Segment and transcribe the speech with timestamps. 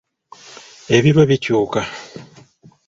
[0.95, 1.81] Ebirwa bikyuka.